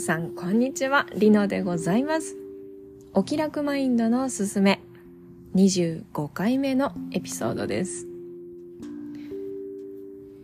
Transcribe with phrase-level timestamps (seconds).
[0.00, 1.06] 皆さん、こんにちは。
[1.14, 2.34] リノでございます。
[3.12, 4.80] お気楽マインドのすすめ、
[5.54, 8.06] 25回目のエピソードです。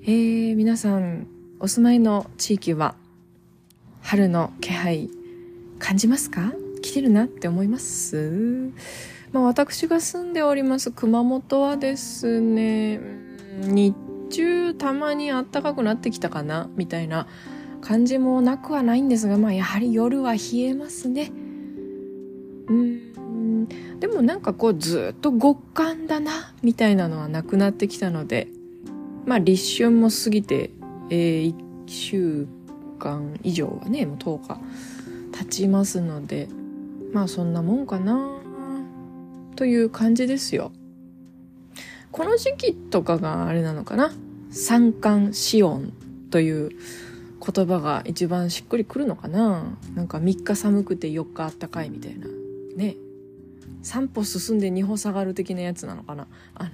[0.03, 1.27] えー、皆さん、
[1.59, 2.97] お住まいの地域は、
[4.03, 5.09] 春の気配、
[5.79, 6.53] 感じますか？
[6.83, 8.73] 来てるなって思います？
[9.33, 13.01] まあ、私が住んでおります熊本はですね、
[13.63, 13.97] 日
[14.29, 17.27] 中たまに暖かくなってきたかなみたいな
[17.81, 21.31] 感じもなくはないんですが、まあ、やはり夜は冷えますね。
[22.69, 23.07] うん
[24.01, 28.49] でもなんかこうずっと極寒だなみたいなのはなくなってきたので
[29.25, 30.71] まあ立春も過ぎて、
[31.11, 31.55] えー、1
[31.87, 32.47] 週
[32.99, 34.61] 間以上はねもう10日
[35.33, 36.49] 経ちますので
[37.13, 38.39] まあそんなもんかな
[39.55, 40.73] という感じですよ。
[42.13, 44.13] この時期とかがあれなのかな？
[44.51, 45.93] 三寒四温
[46.31, 46.71] という
[47.45, 49.79] 言葉が一番しっくりくるのかな？
[49.95, 52.27] なんか3日寒くて4日あったかいみたいな。
[52.77, 52.97] ね。
[53.83, 56.27] 3歩進んで2歩下がる的なやつなのかな？
[56.55, 56.71] あの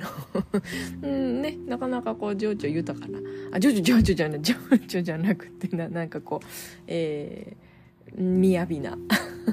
[1.02, 1.58] うんね。
[1.66, 3.18] なかなかこう情緒豊かな。
[3.52, 4.42] あ情緒情緒じゃない。
[4.42, 4.55] 情
[4.88, 6.46] 緒じゃなくてななんかこう
[6.86, 8.98] えー、雅な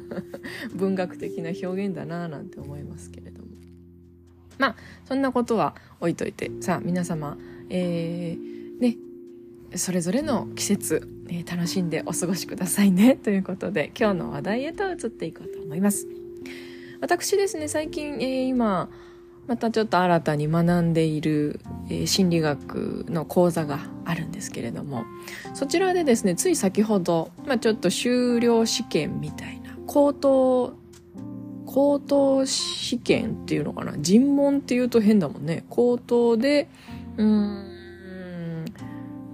[0.76, 3.50] 文学的な表現だななんて思いますけれども。
[4.58, 6.52] まあそんなことは置いといて。
[6.62, 7.38] さあ皆様
[7.70, 8.98] えー、ね。
[9.76, 13.16] それぞれの季節、えー、楽しんでお過ごしくださいね。
[13.22, 16.08] ということで今日の話題へと移っていこうと思います。
[17.02, 18.90] 私ですね最近、えー、今
[19.48, 25.06] またちょっと新たに学んでいる、えー、心理学の講座があるんですけれども
[25.54, 30.76] そちらでですねつい先ほど、まあ、ちょっと修了試験みたいな高等
[31.66, 35.66] 高等試験っていうのかな尋問っていうと変だもんね。
[35.70, 36.68] 高等で
[37.18, 37.79] うん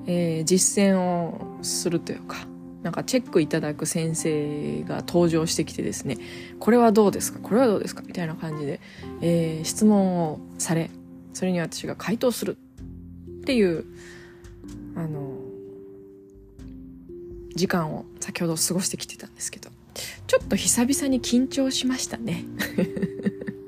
[0.08, 2.48] えー、実践をするというか、
[2.84, 6.17] なんかチェックいただく先生が登場してきてですね、
[6.60, 7.39] これはどうですか？
[7.39, 8.04] これはどうですか？
[8.05, 8.80] みたいな感じで、
[9.21, 10.92] えー、質問をされ、
[11.33, 12.58] それに私が回答する
[13.42, 13.86] っていう、
[14.95, 15.39] あの、
[17.55, 19.70] 時間を先ほど過ごしてきてたんですけど、
[20.27, 22.44] ちょっと久々に緊張しましたね。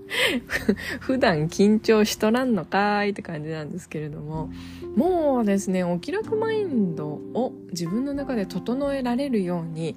[0.99, 4.49] 普段緊張しとらんのかーいって感じなんですけれども、
[4.97, 9.95] もうですね、お気楽マインドを自分の中で整えられるように、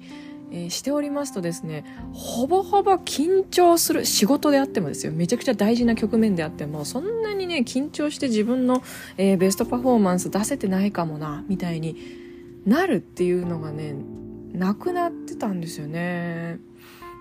[0.51, 8.83] えー、しておりますとですね、ほぼほぼ緊張する仕事であってもですよ、めちゃくちゃ大事な局面であっても、そんなにね、緊張して自分の、
[9.17, 11.97] えー、ベストパフォーマンス出せてないかもな、みたいに
[12.67, 13.95] なるっていうのがね、
[14.53, 16.59] なくなってたんですよね。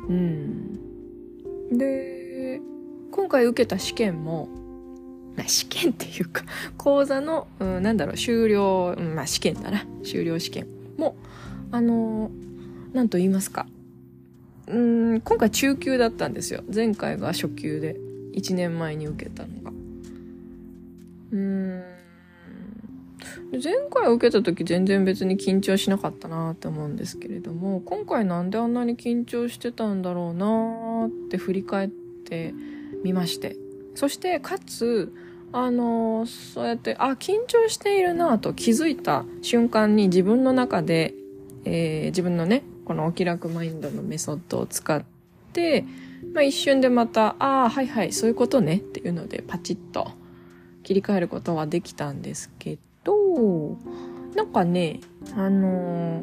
[0.07, 1.79] うん。
[1.79, 2.61] で、
[3.11, 4.51] 今回受けた試験も、
[5.47, 6.45] 試験っていうか、
[6.77, 9.87] 講座の、うん、なんだろう、終了、うん、まあ試験だな。
[10.05, 11.17] 終了試験も、
[11.71, 13.67] あのー、と言いますか。
[14.67, 16.63] うん、今回中級だったんですよ。
[16.73, 17.97] 前回が初級で、
[18.35, 19.73] 1年前に受けたのが。
[21.33, 21.83] うん。
[23.53, 32.55] 前回受けた時全然別に緊張しなかったなって思うんですけれども、今回なんであんなに緊張してたんだろうなって振り返って
[33.03, 33.57] みまして。
[34.01, 35.13] そしてかつ
[35.53, 41.13] あのそうやってあ緊張しているなと気づいた瞬間に自分の中で、
[41.67, 45.05] えー、自分のねこのお気楽マインドのメソッドを使っ
[45.53, 45.85] て、
[46.33, 50.13] まあ、一瞬でまたああはいはいそういうことねっていうのでパチッと
[50.83, 53.77] 切り替えることはできたんですけど
[54.35, 55.01] なんかね
[55.37, 56.23] あの、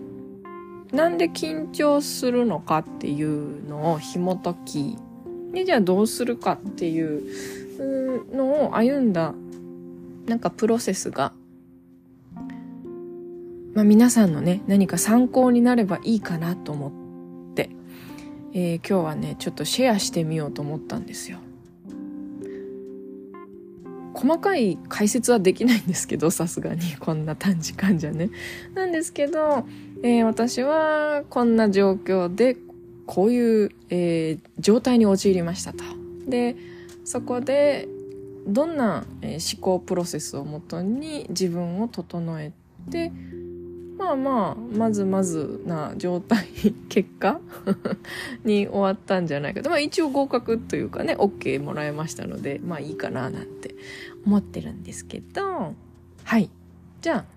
[0.91, 4.97] なんで緊張するのかっていうのを紐解き
[5.53, 9.33] でじゃあどうするかっていうのを歩んだ
[10.27, 11.33] なんかプロセスが、
[13.73, 16.89] まあ、皆さんのね何か参考になればいいかなと思
[17.51, 17.69] って、
[18.53, 21.39] えー、今日はねちょっとシェアしてみようと思ったんですよ。
[24.13, 28.31] 細かい解説はできないんですけどさすがにこんな短時間じゃね。
[28.73, 29.63] なんですけど、
[30.01, 32.57] えー、私はこんな状況で
[33.05, 35.83] こういう、えー、状態に陥りましたと。
[36.27, 36.55] で
[37.07, 37.87] そこで
[38.45, 42.51] どんな思考プロセスをもとに自分を整え
[42.91, 43.13] て
[43.97, 46.45] まあまあまずまずな状態
[46.89, 47.39] 結果
[48.43, 49.69] に終わったんじゃないかと。
[49.69, 53.73] まあ一応合格というかね OK もらえましたのでまあいいかななんて
[54.25, 55.75] 思ってるんですけど。
[56.25, 56.49] はい。
[56.99, 57.36] じゃあ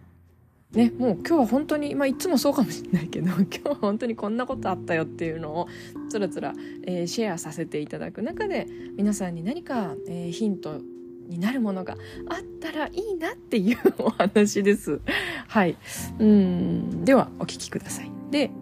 [0.73, 5.69] ね、もう今日は本当に、まあいつもそうかもしれないけど、 今日は本当にこんなことあったよっていうのを
[6.09, 10.81] つらつら、えー、シェアさせていただく中で、皆さんに何か、えー、ヒント
[11.27, 11.97] になるものが
[12.29, 15.01] あったらいいなっていうお話です。
[15.49, 15.77] はい。
[16.21, 17.05] うん。
[17.05, 18.11] では、お聞きください。
[18.31, 18.53] で、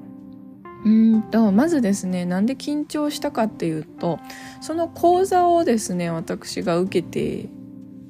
[0.84, 4.20] うんとまずですねなんで緊張したかっていうと
[4.60, 7.48] その講座をですね私が受けて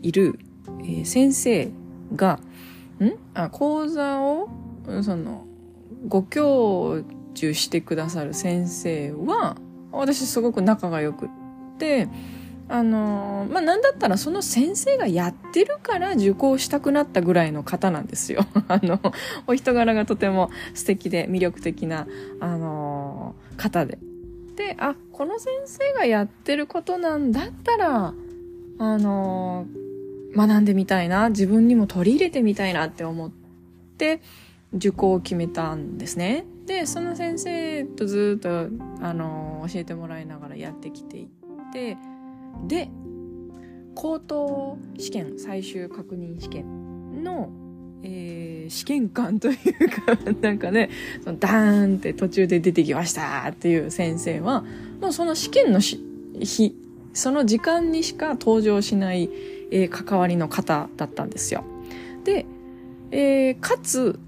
[0.03, 0.39] いる、
[0.83, 1.71] えー、先生
[2.15, 2.41] が
[3.35, 4.49] あ講座を
[5.03, 5.47] その
[6.07, 7.03] ご教
[7.35, 9.57] 授してくださる先生は
[9.93, 11.29] 私すごく仲が良くっ
[11.79, 12.09] て
[12.69, 18.45] あのまあ何だったらその先生がやってるから受講したくなったぐらいの方なんですよ。
[18.69, 19.01] あの
[19.47, 22.07] お人柄がとても素敵で魅力的な
[22.41, 23.99] あの方で。
[24.57, 28.13] であこの先生がやってることなんだったら
[28.79, 29.67] あの
[30.39, 33.31] 学んでみたいな自分にも取り入れてみたいなって思っ
[33.99, 34.23] て
[34.73, 36.45] 受講を決めたんですね。
[36.67, 38.69] でその先生とずっと
[39.01, 41.27] あの教えてもらいながらやってきていっ
[41.73, 41.97] て
[42.67, 42.89] で
[43.95, 47.51] 高等試験最終確認試験の、
[48.03, 49.59] えー、試験官という
[49.89, 50.91] か なんかね
[51.25, 54.63] そのダーンって途中で出てきましたっていう先生は
[55.01, 55.99] もうその試験の日
[57.19, 59.29] その時間にしか登場しない、
[59.71, 61.65] えー、関わりの方だったんですよ。
[62.25, 62.47] で、
[63.11, 64.19] えー、かつ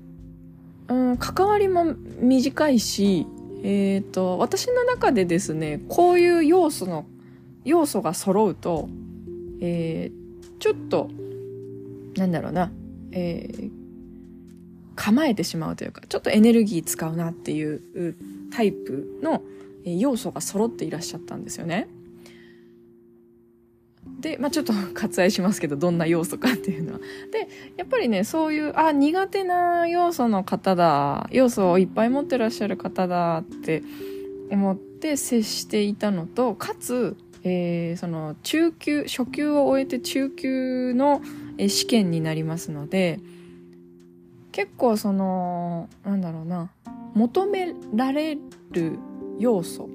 [0.90, 3.26] うん、関わりも短いし、
[3.62, 7.06] えっ、ー、と、私の中でですね、こういう要素の、
[7.64, 8.88] 要素が揃うと、
[9.60, 11.08] えー、ちょっと、
[12.16, 12.72] なんだろうな、
[13.12, 13.70] えー、
[14.96, 18.16] 構えてしまうというか、ちょっとエネルギー使うなっていう
[18.50, 19.44] タイプの
[19.84, 21.86] 要素が揃っていらっしゃったんですよね。
[24.20, 26.98] で、まあ、ちょっと 割愛しますけど、どんな要素かっていうのは。
[27.32, 33.82] で、やっぱりね、そういう、あ、苦手な要素の方だ、要素をいっぱい持ってらっしゃる方だって
[34.50, 41.22] 思って接していたのと、かつ、えー、その中級、初級を終えて中級の
[41.58, 43.20] 試験になりますので、
[44.52, 46.70] 結構その、なんだろうな、
[47.14, 48.36] 求められ
[48.72, 48.98] る
[49.38, 49.88] 要素、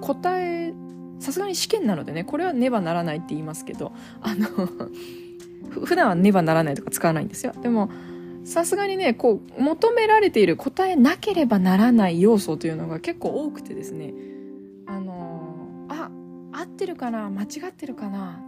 [0.00, 0.74] 答え
[1.18, 4.48] さすがに試験なのでねこれはねばならないって言いますけどあの
[5.84, 7.52] 普段はねばならないとか使わないんですよ。
[7.60, 7.90] でも
[8.44, 14.14] さすがにねこう求められている答えなければならない要素というのが結構多くてですね。
[14.86, 16.10] あのあ
[16.52, 18.40] 合ってるかな間違ってるかな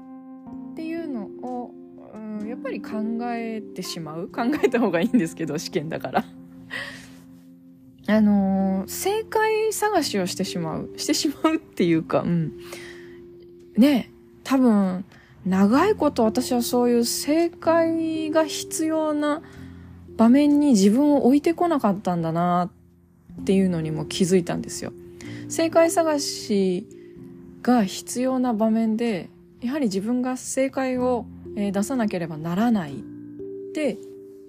[0.72, 1.74] っていうのを、
[2.14, 2.92] うん、やっぱり考
[3.22, 4.28] えてしまう。
[4.28, 6.24] 考えた方がいいんですけど試験だから。
[8.10, 10.90] あのー、正解探しをしてしまう。
[10.96, 12.52] してしまうっていうか、うん。
[13.76, 14.10] ね
[14.44, 15.04] 多分、
[15.44, 19.42] 長いこと私はそういう正解が必要な
[20.16, 22.70] 場面に自分を置いてこなかったんだな
[23.42, 24.92] っていうのにも気づいたんですよ。
[25.50, 26.86] 正解探し
[27.62, 29.28] が必要な場面で、
[29.60, 32.96] やはり自分が正解を出さなければならないっ
[33.74, 33.98] て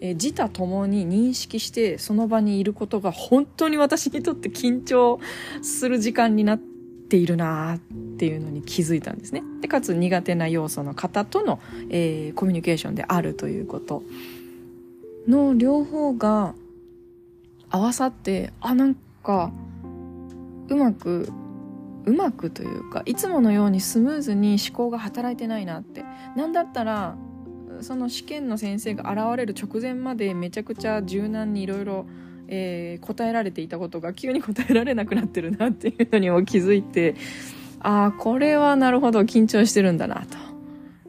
[0.01, 5.19] え自他ともに認識してその場にいることが本当に私にとって緊張
[5.61, 7.79] する時間になっているなっ
[8.17, 9.43] ていうのに気づいたんですね。
[9.61, 11.59] でかつ苦手な要素の方との、
[11.89, 14.03] えー、コミュニケーションであるということ
[15.27, 16.53] の両方が
[17.69, 19.51] 合わさってあなんか
[20.69, 21.29] うまく
[22.05, 26.03] うまくというかいつものようにスムーズに思考が働いてないなって
[26.35, 27.15] なんだったら
[27.81, 32.05] その試験の先生が現れる直前までめちゃくちゃ柔軟にいろいろ
[33.01, 37.15] 答えられていたことが急に答えられなくなってるなっていうのにも気づいて
[37.79, 40.37] ああこれはなるほど緊張してるんだなと。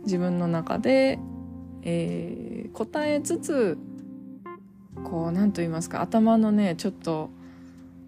[0.03, 1.19] 自分の中で、
[1.83, 3.79] えー、答えつつ
[5.05, 7.31] こう何と言いますか頭のねちょっと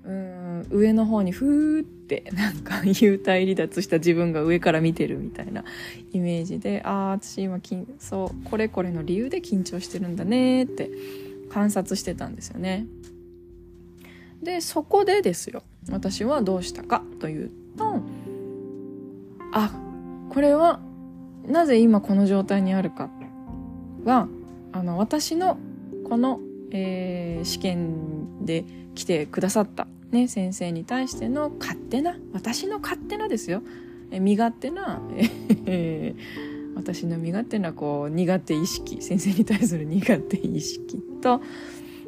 [0.05, 5.65] うん上の方にふーってなんか幽体離脱した自分が上から見てるみたいな
[6.13, 7.59] イメージでああ私今
[7.99, 10.91] そうこれこれの理由で緊張してるんだねって
[11.51, 12.87] 観察してたんですよね。
[14.43, 18.01] でそこでですよ私はどうしたかというと
[19.53, 19.71] あ
[20.31, 20.81] これは
[21.47, 23.09] なぜ今この状態にあるか
[24.05, 24.29] は
[24.73, 25.59] あの私の
[26.09, 26.41] この、
[26.73, 28.65] えー、試験で
[28.95, 33.63] 来てくださった、ね、先生に対しての勝手な私の勝手なですよ。
[34.11, 35.01] 身勝手な、
[36.77, 41.41] 私の身勝手なこう苦手意識先生に対する苦手意識と、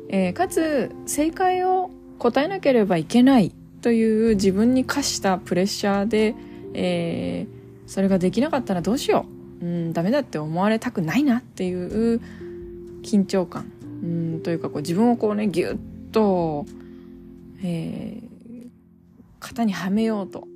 [0.08, 6.34] えー、かつ正解を答えなければいけないという自分に課したプレッシャーで、
[6.74, 9.26] えー、それができなかったらどうしよ
[9.60, 12.20] う、うん、ダメだって思われたくないなっていう
[13.02, 13.70] 緊張感、
[14.02, 15.78] うん、というかこう自分をこうねギュッ
[16.12, 16.66] と、
[17.64, 18.68] えー、
[19.40, 20.46] 型にはめようと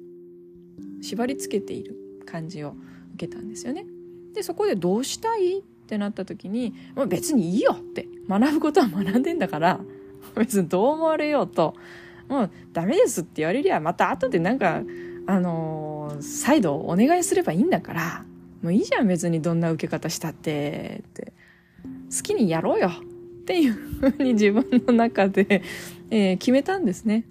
[1.00, 1.96] 縛り付けている
[2.26, 2.74] 感じを
[3.14, 3.86] 受けたんですよね。
[4.34, 9.80] でそこでどうしたいってなった時にもう別にいいよって学ぶことは学んでんだから
[10.36, 11.74] 別にどう思われようと
[12.28, 14.82] もうダメですって言われりゃまた後でなんか
[15.26, 18.24] あのー、再度お願いすればいいんだから
[18.62, 21.32] もういいじゃん別にどんな受け方したってって
[22.14, 25.62] 好きにやろうよっていうふうに自分の中で、
[26.10, 27.24] えー、決めたんですね。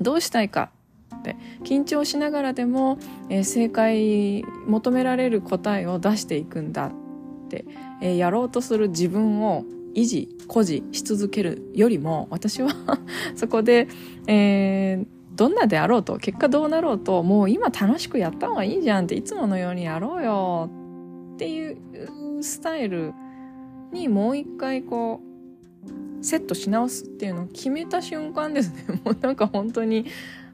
[0.00, 0.70] どうしたいか
[1.14, 6.92] って緊張しながらでも、えー、正解求められる答えを出していくんだっ
[7.48, 7.64] て、
[8.02, 9.64] えー、やろうとする自分を
[9.94, 12.70] 維持誇示し続けるよりも私は
[13.34, 13.88] そこで、
[14.26, 20.70] えー、どんなであろうと結果どうなろうともう今楽しくやった方がいいじゃんっていつものようにやろうよ
[21.34, 23.14] っていうスタイル
[23.92, 25.35] にもう一回こう
[26.26, 30.06] セットし直すっていうのを決めた瞬間ですね もうなんか本当に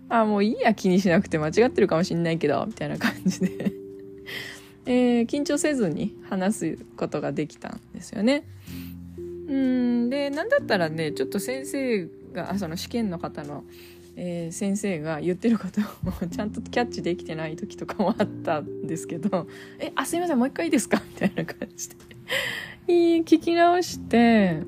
[0.09, 3.73] あもういいや気にしなくて間違ってるかもしんないけどみたいな感じで
[4.85, 8.45] えー、緊張せずに話すことができたんですよね。
[9.49, 13.65] うんでなんだったらねちょっと先生がその試験の方の
[14.17, 19.49] えー、先生が言ってることをちゃんとキャッチできてない時とかもあったんですけど
[19.81, 21.97] 「えあすいませんもう一回いいですか?」みたいな感じで
[23.25, 24.61] 聞き直して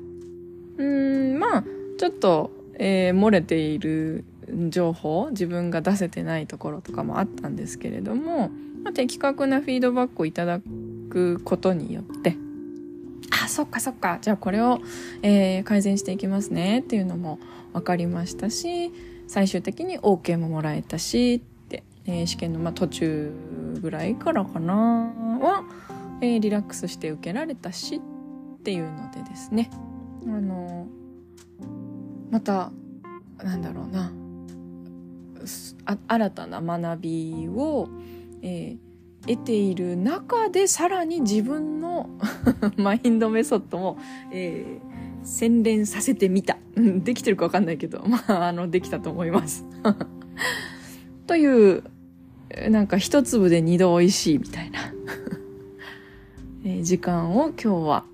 [0.77, 1.63] うんまあ
[1.97, 4.25] ちょっと、えー、漏れている
[4.69, 8.49] 情報自分が出せてないところとかもあったんですけれども、
[8.83, 10.59] まあ、的確なフィードバックをいただ
[11.09, 12.37] くことによって。
[13.43, 14.19] あそっかそっか。
[14.21, 14.79] じゃあこれを、
[15.21, 17.39] えー、改善していきますねっていうのも
[17.73, 18.91] 分かりましたし
[19.27, 23.33] 最終的に OK ももらえたしって、えー、試験のまあ途中
[23.81, 24.73] ぐらいからかな
[25.41, 25.63] は、
[26.21, 29.69] えー、リラックスして受けられたしっていうのでですね
[30.25, 30.87] あの
[32.31, 32.71] また
[33.43, 34.11] なんだろうな
[36.07, 37.87] 新たな学びを、
[38.41, 42.09] えー、得ている中でさらに自分の
[42.77, 43.97] マインドメソッドも、
[44.31, 46.57] えー、洗練させてみた。
[46.75, 49.65] できてるかわかんないけど、 まあ、あの、できたと思います。
[51.25, 51.83] という、
[52.69, 54.79] なんか一粒で二度美味しいみたいな
[56.63, 58.05] え時間を今日は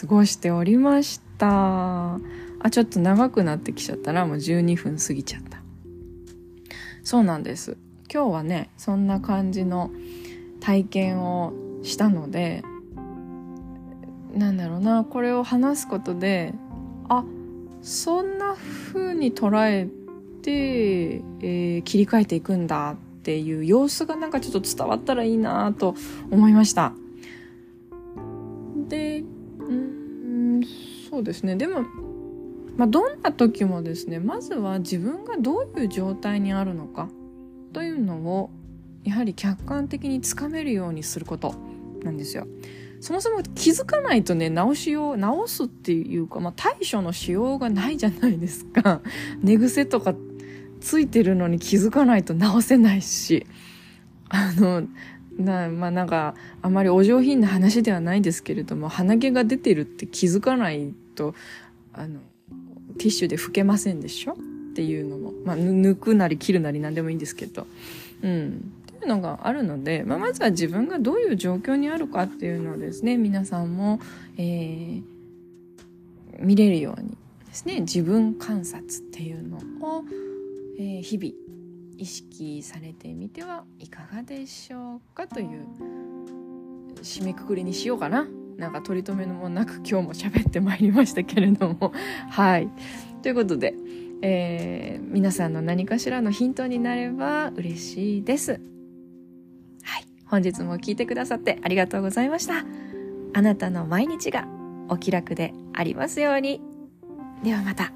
[0.00, 1.25] 過ごしておりました。
[1.44, 5.60] あ、ちょっと長くなってきちゃったらもう12分過ぎちゃった。
[7.02, 7.76] そうなんです。
[8.12, 9.90] 今日はね、そんな感じの
[10.60, 11.52] 体験を
[11.82, 12.62] したので、
[14.36, 16.52] なんだろうなこれを話すことで
[17.08, 17.24] あ
[17.82, 18.54] そんな
[18.92, 19.88] 風に捉え
[20.42, 25.94] て、えー、切り替えていくんだっていう様子がなんかちょっと伝わったらいいなと
[26.30, 26.92] 思いました
[28.88, 29.24] で
[31.16, 31.80] そうですねでも、
[32.76, 37.08] まあ、どんな時もですねまずは自分がどういう状態にあるのか
[37.72, 38.50] というのを
[39.02, 41.54] やはり客観的につかめるようにすること
[42.02, 42.46] なんですよ。
[43.00, 49.00] そもそも気づかないとね、直しよう、直すっていうか、まあ、対処のしようがないじゃないですか。
[49.42, 50.14] 寝癖とか
[50.80, 53.46] ついてるのに気づかないと直せないし。
[54.28, 54.88] あの、
[55.38, 61.34] な、まあなんか、あまりお上品な話ではないですけれども、鼻毛が出てるって気づかないと、
[61.92, 62.20] あの、
[62.98, 64.34] ティッシュで拭けませんでしょ？
[64.34, 64.36] っ
[64.76, 67.66] ていうのも、まあ、抜くなり切るなり何でもいいんですけど、
[68.22, 68.72] うん。
[69.02, 74.00] いうのがあるので、まあ、まずは自分がどういう状況にあるかっていうのをですね皆さんも、
[74.38, 75.02] えー、
[76.40, 77.10] 見れるように
[77.46, 80.04] ですね自分観察っていうのを、
[80.78, 81.30] えー、日々
[81.98, 85.66] 意識されてみてはいかがでしょうかという
[87.02, 88.26] 締めくくりにしようかな。
[88.56, 91.92] なんか取り留めのもなく今日も喋ってまいりましたけれども。
[92.30, 92.68] はい。
[93.22, 93.74] ということで、
[94.22, 98.52] えー、皆さんの何かしらのヒントになれば嬉しいです
[99.82, 100.06] はい。
[100.24, 102.64] 本日も聞いてくださってありがとうございました。
[103.34, 104.48] あなたの毎日が
[104.88, 106.60] お気楽でありますように。
[107.42, 107.92] ではまた。